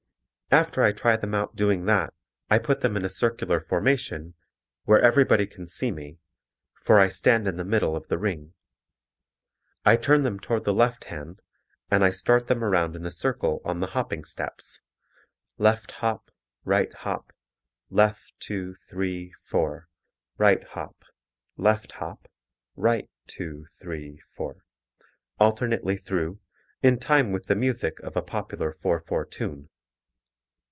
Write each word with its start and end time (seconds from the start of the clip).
After 0.53 0.83
I 0.83 0.91
try 0.91 1.15
them 1.15 1.33
out 1.33 1.55
doing 1.55 1.85
that, 1.85 2.13
I 2.49 2.57
put 2.57 2.81
them 2.81 2.97
in 2.97 3.05
a 3.05 3.09
circular 3.09 3.61
formation, 3.61 4.33
where 4.83 4.99
everybody 5.01 5.47
can 5.47 5.65
see 5.65 5.91
me, 5.91 6.17
for 6.73 6.99
I 6.99 7.07
stand 7.07 7.47
in 7.47 7.55
the 7.55 7.63
middle 7.63 7.95
of 7.95 8.09
the 8.09 8.17
ring. 8.17 8.53
I 9.85 9.95
turn 9.95 10.23
them 10.23 10.41
toward 10.41 10.65
the 10.65 10.73
left 10.73 11.05
hand, 11.05 11.41
and 11.89 12.03
I 12.03 12.11
start 12.11 12.47
them 12.47 12.65
around 12.65 12.97
in 12.97 13.05
a 13.05 13.11
circle 13.11 13.61
on 13.63 13.79
the 13.79 13.87
hopping 13.95 14.25
steps; 14.25 14.81
left 15.57 15.91
hop, 15.93 16.31
right 16.65 16.93
hop, 16.95 17.31
left, 17.89 18.33
2, 18.41 18.75
3, 18.89 19.33
4; 19.45 19.87
right 20.37 20.65
hop, 20.65 21.05
left 21.55 21.93
hop, 21.93 22.27
right 22.75 23.09
2, 23.27 23.67
3, 23.81 24.19
4; 24.35 24.65
alternately 25.39 25.95
through, 25.95 26.41
in 26.81 26.99
time 26.99 27.31
with 27.31 27.45
the 27.45 27.55
music 27.55 28.01
of 28.01 28.17
a 28.17 28.21
popular 28.21 28.73
4/4 28.83 29.31
tune. 29.31 29.69